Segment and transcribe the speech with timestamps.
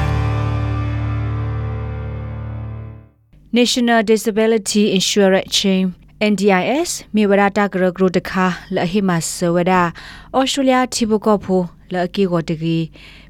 [3.59, 5.83] National Disability Insurance Chain
[6.31, 8.45] NDIS မြေဝရတာဂရဂရတခါ
[8.75, 9.73] လဟိမဆဝဒ
[10.37, 11.61] ဩစတြေးလျတိဘကောဖို
[11.93, 12.77] လအကီကိုတကီ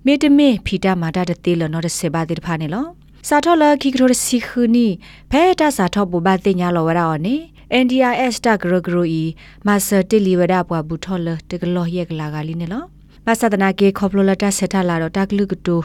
[0.05, 2.86] မေတမေဖီတာမာတာတတေလနော်တဆေပါတိဖာနေလော
[3.27, 4.88] စာထောလခိကရစီခူနီ
[5.32, 7.36] ဖဲတာစာထောဘူဘာတင်ညာလောဝရအော်နေ
[7.84, 9.23] NDIS တဂရဂရီ
[9.66, 12.86] မဆာတီလီဝဒပွားဘူးထောလတကလောယက်ကလာကလေးနေလော
[13.29, 15.77] မဆဒနာကေခေါပလိုလတာဆက်ထလာတော့တကလူကတူ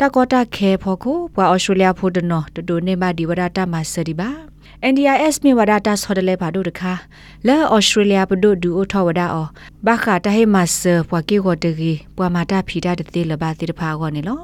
[0.00, 4.30] တကောတာခဲဖို့ကိုပွာဩစတြေးလျဖို့ဒနော်တဒိုနေမဒီဝဒတာမဆဒီပါ
[4.90, 6.92] NDIS မြေဝဒတာဆော်တယ်လေဘာတို့တခါ
[7.46, 9.46] လဲဩစတြေးလျပဒိုဒူအိုထောဝဒအော
[9.86, 14.40] ဘာခတာဟေမဆပွာကေကိုတကြီးပွာမာတာဖီတာတေလဘာတိတဖာကောနေလော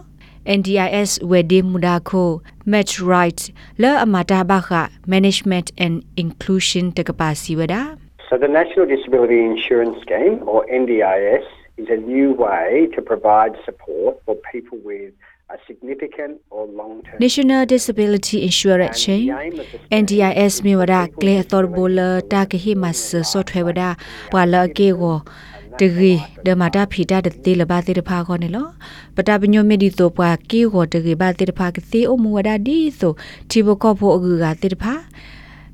[0.59, 2.25] NDIS Wedi Mudako
[2.67, 3.41] Match Right
[3.79, 7.97] La Amata Bakha Management and Inclusion Tekapasi Weda
[8.29, 11.45] So the National Disability Insurance Scheme, or NDIS,
[11.78, 15.14] is a new way to provide support for people with
[15.50, 19.30] a significant or long-term National Disability Insurance Chain
[19.92, 23.92] NDIS mi wada kle tor bola ta ke hi mas software wada
[24.34, 25.14] pala ke go
[25.82, 28.68] တကြီးဒမတာဖီတာတေလဘာတေတဖာခေါနေလော
[29.16, 33.14] ပတာပညိုမီဒီတိုပွားကီကိုတကြီးဘာတေတဖာကစီအမူဝဒဒီဆို
[33.50, 34.94] တီဘကောဖို့အကူကတေတဖာ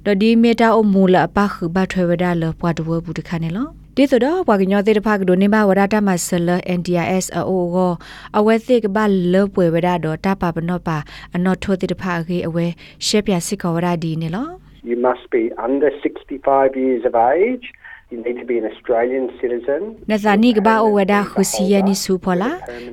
[0.06, 7.94] ဒဒီမီတာအမူလပခဘထွေဝဒလပွားတဝဘူးတခါနေလော ဒီဆိုတော့ဘွာကညောသေးတဖာကဒိုနေဘဝရတာမဆလ NDIS အိုကို
[8.38, 8.98] အဝဲသိကဘ
[9.34, 10.98] လပွေဝရတော့တပပနောပါ
[11.36, 12.66] အနော်ထိုသေးတဖာကေအဝဲ
[13.06, 14.48] ရှက်ပြစစ်ကဝရဒီနေလော
[14.92, 17.66] You must be under 65 years of age.
[18.14, 19.82] You need to be an Australian citizen.
[20.12, 22.52] နဇာနီကဘာအဝဒခူစီယနီဆူဖောလာ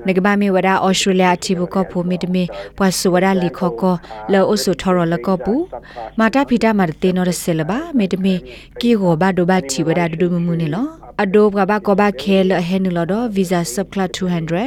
[0.09, 2.45] နကဘာမီဝဒအော်စတြေးလျအတီဘကဖိုမီတမီ
[2.79, 3.95] ပွာဆူဝဒလီခောကော
[4.33, 5.55] လောအဆူထော်ရလကောပူ
[6.19, 8.35] မာတာဖီတာမာတေနော်ရဆဲလဘာမီတမီ
[8.81, 10.87] ကီကိုဘာဒိုဘာတီဝဒဒူမမူနီလော
[11.23, 14.01] အဒိုဘကဘာကဘာခဲလဟဲနလဒဗီဇာဆပ်ကလ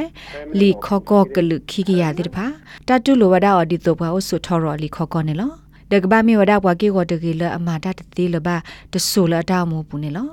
[0.00, 2.46] 200လီခောကောကလုခိကီယာတိဖာ
[2.88, 5.52] တတူလိုဝဒအော်ဒီတိုဘာအဆူထော်ရလီခောကောနေလော
[5.92, 8.56] ဒကဘာမီဝဒဘွားကီကိုတကီလအမာတာတေလဘာ
[8.92, 10.28] တဆူလအတာမူပူနေလော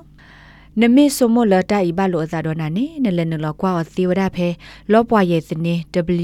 [0.79, 4.47] နမေဆိုမလတာဤဘလိုအသာဒေါ်နာနေနလနလကွာအသေးဝဒဖဲ
[4.91, 5.75] လောပွားရဲ့စနေ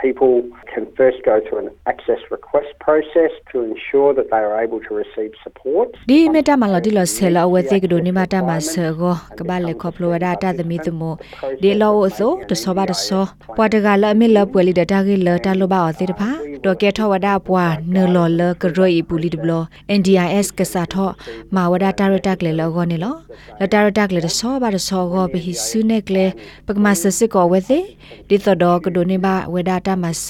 [0.00, 0.34] People
[0.80, 4.92] can first go through an access request process to ensure that they are able to
[5.02, 5.88] receive support.
[6.10, 11.14] ဒီမီတာမလာဒီလဆဲလာဝဲသေးကဒိုနေမတာမဆေကိုကဘာလေခေါပလိုဝဒတာသမီတမို
[11.62, 13.24] ဒီလောအစိုတဆောဘာတဆော
[13.56, 16.30] ပွာတကလအမီလပွေလီဒတာဂီလတာလိုဘာအသေးတဖာ
[16.64, 17.64] တော့ကဲထောဝဒပွာ
[17.94, 19.52] နလောလကရိုဤပူလီဒဘလ
[19.98, 21.08] NDIS ကစားထော
[21.54, 23.14] မာဝဒတာရတက်လေလောကောနေလော
[23.60, 26.26] လတာရတက်လေတဆောဘာတဆောကိုဘဟိဆုနေကလေ
[26.66, 27.84] ပကမဆစစ်ကောဝဲသေး
[28.28, 30.26] ဒီတော့ကဒိုနေဘာဝဒတာမဆ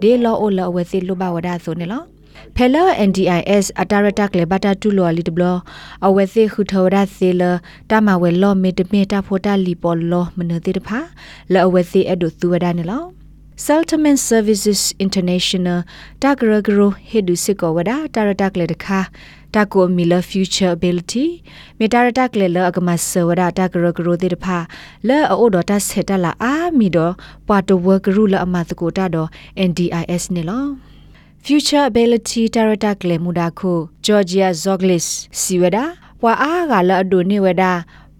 [0.00, 2.02] ဒီလောအိုလောဝဲသေးလိုဘာဝဒဆိုနေလော
[2.56, 5.44] ဖဲလာ NDIS အတာရတက်လေဘတာတူလောလီတဘလ
[6.06, 7.42] အဝဲသေးခုထောရသေလ
[7.90, 10.98] တမဝဲလောမေတမေတာဖိုတာလီပေါ်လောမနတိတဖာ
[11.52, 13.02] လောအဝဲသေးအဲ့ဒိုသူဝဒနေလော
[13.66, 15.78] Settlement Services International
[16.22, 17.90] တဂရဂရဟေဒုစစ်ကောဝဒ
[19.54, 21.24] တာရတက်လေတခါတကိုမီလာ future ability
[21.78, 23.86] မေတာရတက်လေလအကမဆဝဒတဂရဂရ
[24.22, 24.58] တေတဖာ
[25.08, 27.12] လဲအိုဒတာဆက်တလာအာမီတော့
[27.46, 29.28] ပွာတဝဂရုလအမသကိုတာတော့
[29.68, 30.64] NDIS နေလော
[31.44, 33.72] Future Ability Director Glemuda ko
[34.06, 35.06] Georgia Zoglis
[35.40, 35.84] Siweda
[36.22, 37.64] ပွာအားကလအဒိုနေဝဒ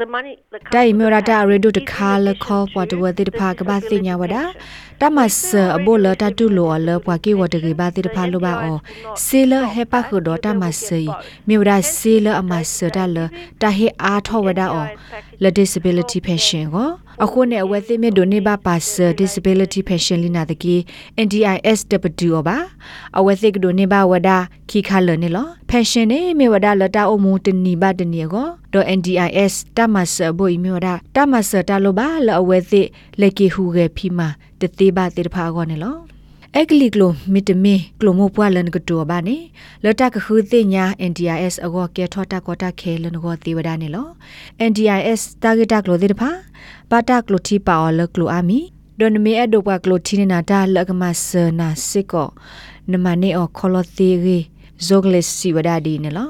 [0.00, 4.36] the money the တိုင်မြောရတာရေဒိုတခါလခေါ်ပွားတဝတိတဖာကဘာစညာဝဒ
[5.00, 8.78] တမဆအဘောလတတူလောလပွားကေဝတကေဘာတိတဖာလိုပါအော
[9.24, 11.02] စေလဟေပါခုဒတမဆေ
[11.48, 13.16] မြေရစေလအမဆဒလ
[13.62, 14.86] တဟေအားထောဝဒအော
[15.42, 16.90] လ disability pension ကို
[17.24, 20.74] အခုနဲ့အဝဲသိမြဒိုနေပါပါဆ disability pension လနာတကီ
[21.24, 21.80] NDIS
[22.28, 22.56] W ပါ
[23.18, 24.30] အဝဲသိကဒိုနေပါဝဒ
[24.70, 32.82] ခီခါလနေလော pension နေမြေဝဒလတာအမှုတနီပါတနီကိုတော့ NDIS တမဆဘိုမြေဝဒတမဆတလိုပါလအဝဲသိ
[33.20, 34.28] လက်ကီဟူရဲ့ဖီမာ
[34.60, 35.96] တသေးပါတေတဖာကောနေလော
[36.54, 39.36] အက်ကလီကလိုမီတမီကလိုမိုပွာလန်ကတောဘာနေ
[39.84, 44.06] လတကခူသိညာ NDIS အကောကဲထောတာကောတာခဲလနကောသေဝဒနေလော
[44.70, 46.30] NDIS တာဂက်တာကလိုသေတဖာ
[46.90, 48.58] ပါတာကလိုတီပါအော်လကလိုအာမီ
[48.98, 51.28] ဒွန်မီအဒိုပွားကလိုတီနာတာလကမဆ
[51.58, 52.28] နာစစ်ကော
[52.90, 54.38] နမနေအော်ခေါ်လသေးရီ
[54.78, 56.24] zogles si wada di ne lo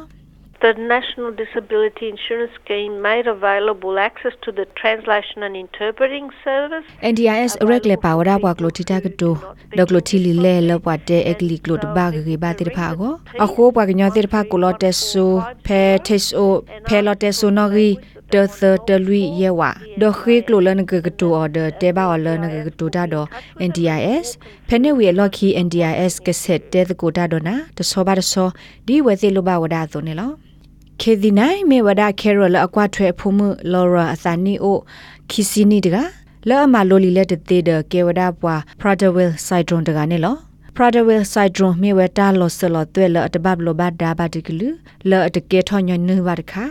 [0.59, 6.85] The National Disability Insurance Scheme made available access to the translation and interpreting service.
[7.03, 9.37] NDIS rek le pa wada bwa klo tita ka to
[9.77, 12.37] de klo thi li le lo bwa te ek li klo de ba ga ge
[12.45, 13.11] ba te pha go
[13.45, 15.27] a kho bwa ga nyo te pha ko lo te so
[15.67, 16.47] phe te so
[16.89, 17.91] phe lo te so no gi
[18.33, 19.71] de the de lui ye wa
[20.01, 22.89] do khri klo le ne ga to order te ba o le ne ga to
[22.97, 23.23] da do
[23.69, 24.33] NDIS
[24.73, 27.85] phe ne wi lo khi NDIS ke set te the ko da do na de
[27.93, 28.51] so ba de so
[28.87, 30.29] di we te lo ba wada so ne lo
[31.01, 33.41] ခေဒီနိုင်မေဝဒခဲရလအကွာထွဲဖုံမ
[33.73, 34.79] လော်ရာအသနီအို
[35.31, 35.97] ခီစီနီတက
[36.49, 40.37] လောအမလိုလီလက်တေတဲ့ကေဝဒပွာ Prader-Willi syndrome တကနေလော
[40.77, 44.69] Prader-Willi syndrome မြေဝတာလောဆလောတွဲလအတဘဘလဘဒါဘတကလူ
[45.11, 46.65] လောအတကေထောညနဝဒခာ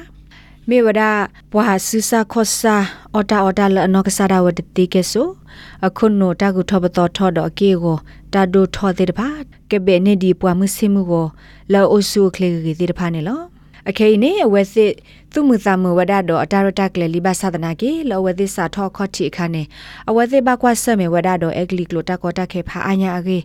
[0.70, 1.02] မေဝဒ
[1.52, 2.76] ဘွာဆူစာခောစာ
[3.14, 5.28] အော်တာအော်တာလအနောကစားဝတတိကေဆို
[5.86, 7.98] အခုနိုတာကုထောပတော်ထောဒအကေကို
[8.34, 9.30] တာဒိုထောတဲ့တပါ
[9.70, 11.26] ကဲဘဲနေဒီပွာမစိမှုကို
[11.74, 13.42] လောအိုဆူကလေကြီးတဲ့တပါနေလော
[13.90, 14.92] အခေနေအဝဲစစ်
[15.34, 19.64] သူမှုသမဝဒတော့အတာရတကလေလိဘသဒနာကေလောဝဲသစ်စာထောခော့တီခါနေ
[20.10, 23.38] အဝဲသစ်ဘကွာဆမေဝဒတော့အဂလီကလိုတကောတခေဖာအညာအကေ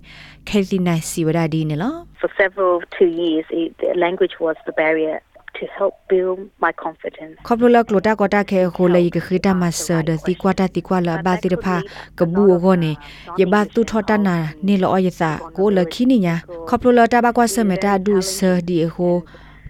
[0.49, 5.17] ခေစီနိုင်စီဝဒဒီနေလော For several two years, it, the language was the barrier
[5.59, 7.35] to help build my confidence.
[7.47, 11.77] ခေါပလိုလကလိုတကောတခေခိုလေကခိတမဆဒတိကွာတတိကွာလဘာတိရဖာ
[12.19, 12.93] ကဘူဂောနေ
[13.41, 15.23] ယဘတုထောတနာနေလောယသ
[15.57, 16.35] ကိုလခိနိညာ
[16.69, 18.37] ခေါပလိုလတဘကွာဆမေတာဒုဆ
[18.69, 19.17] ဒီဟို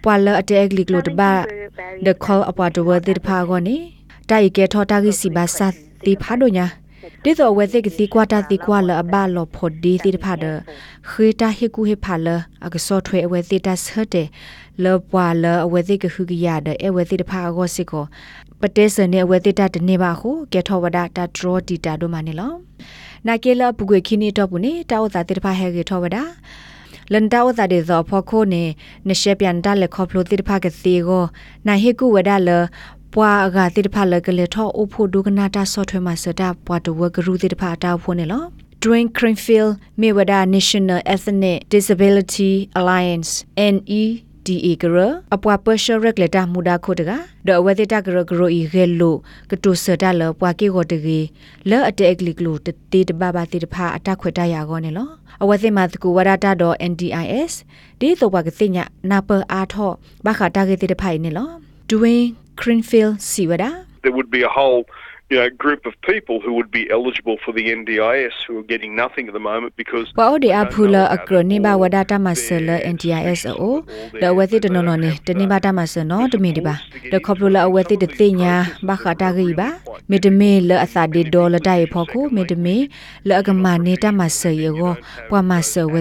[0.02, 1.30] ပွာလအတဲဂလီကလိုတဘာ
[2.04, 3.76] the call about the word တိဖာဂောနေ
[4.30, 5.74] တိုင်ကေထောတာဂိစီဘာသ
[6.04, 6.66] တိဖာဒိုညာ
[7.24, 10.44] တိတော့ဝဲသိကတိကွာတာတိကွာလအဘလောဖို့ဒီတိဖာဒ
[11.08, 12.28] ခေတာဟေကူဟေဖာလ
[12.66, 14.28] အကစောထွေအဝဲတိတဆတ်တယ်
[14.84, 18.04] လောပွာလအဝဲသိကခုကရတဲ့အဝဲတိတဖာဂောစစ်ကို
[18.60, 22.52] ပတဲစနေအဝဲတိတတနေပါဟုကေထောဝဒတာဒရောတီတာတို့မနေလော
[23.26, 26.22] နာကေလပုဂွေခိနီတော့ဘူးနေတာဝတာတိတဖာဟဲကေထောဝဒါ
[27.12, 28.64] လန်တာဝတာဒေဇောဖောခိုနေ
[29.08, 31.24] နရှေပြန်တလက်ခေါပလိုတိတဖာကစီကို
[31.66, 32.50] နာဟေကူဝဒါလ
[33.14, 38.44] ပွာအဂါတိတဖာလကလေထောအဖို့ဒုကနာတာဆော့ထွဲမှာစတာပွာတဝဂရုတိတဖာတာဖို့နေလော
[38.82, 43.30] Dwayne Greenfield Mayweather National Ethnic Disability Alliance
[43.74, 44.02] NE
[44.50, 44.96] DA ကရ
[45.34, 47.10] အပွားပရှရက်လက်တာမူဒါခိုတက
[47.48, 49.14] ဒေဝတိတကရဂရိုဤဂဲလို
[49.50, 51.20] ကတုစတာလပွားကေကိုတကေ
[51.70, 52.56] လောအတက်ဂလီကလို
[52.92, 55.08] တေတဘဘာတေတဖာအတခွေတရကောနေလော
[55.42, 57.52] အဝသိမတကူဝရတာတော့ NDIS
[58.00, 59.90] ဒီတော့ဘာကတိညာနာပအားထော
[60.24, 61.48] ဘာခတာကေတေတဖိုင်နေလော
[61.90, 62.28] Dwayne
[62.60, 63.70] Greenfield Siwada
[64.02, 64.80] there would be a whole
[65.30, 68.96] you know, group of people who would be eligible for the NDIS who are getting
[68.96, 73.76] nothing at the moment because ပအော်ဒီအဖူလာအကရနေဘဝဒတာမဆလ NTIS အို
[74.22, 76.74] ဒဝတိတနနနေတနေဘတာမဆနောတမီဒီပါ
[77.12, 78.54] ဒခေါပလိုလာအဝတိတသိညာ
[78.88, 79.68] ဘခတာဂိပါ
[80.10, 82.76] မေတမေလအသာဒီဒေါ်လတိုင်ဖို့ခုမေတမေ
[83.28, 84.94] လအကမနေတာမဆယေကို
[85.30, 85.94] ပွာမဆဝ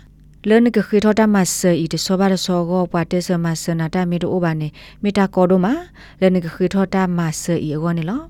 [0.49, 4.69] လနကခိထောတာမဆဤတဆောဘာတဆောကိုပွားတဲဆမဆနာတာမီတိုဘာနေ
[5.03, 5.73] မီတာကောဒိုမာ
[6.21, 8.21] လနကခိထောတာမဆဤအကောနေလော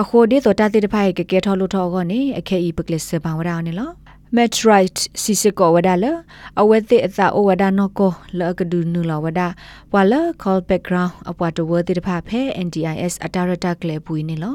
[0.00, 4.03] အခုဒီတော့တတိတဖိုင်ကကဲထောလို့ထောကောနေအခဲဤပကလစဘာဝရာနေလော
[4.34, 6.24] metrite sisiko wadala
[6.56, 9.48] awethe atha o wada noko la kadu nu la wada
[9.92, 14.52] wala call background apwa to word de pha phe NDIS atarata kle pui ni lo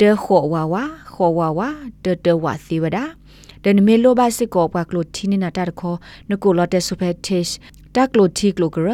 [0.00, 1.68] de kho wa wa kho wa wa
[2.02, 3.12] de de wa si wada ဒ
[3.68, 5.94] န်မေလိုဘစစ်ကောပွားကလိုတီနီနာတာခေါ
[6.30, 7.46] နကိုလော်တက်ဆူဖက်တစ်
[7.94, 8.88] တက်ကလိုတီကလိုဂရ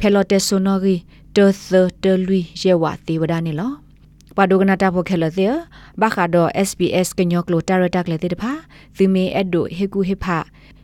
[0.00, 0.94] ဖဲလော်တက်ဆိုနော်ဂီ
[1.36, 3.72] တောသတလူရဲဝတိဝဒနေလော
[4.36, 5.52] ပဒုကနာတာဖိုခဲလတဲ့
[6.00, 8.52] ဘာခါဒို SBS ကညောကလိုတာရတက်လေတဲ့တဖာ
[8.96, 10.38] သီမေအဒိုဟေကူဟေဖာ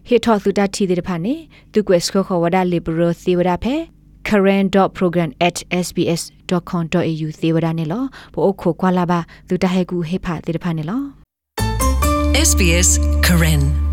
[0.09, 1.35] ဟေထောသူတတီတဲ့တဖာနေ
[1.73, 3.75] သူကွက်စခခဝဒါလီဘရသီဝဒဖဲ
[4.29, 8.03] current.program@sbs.com.au သေဝဒနေလော
[8.35, 11.03] ပို့ခုကွာလာပါသူတဟဲကူဟေဖာတဲ့တဖာနေလော
[12.33, 13.92] SBS Karen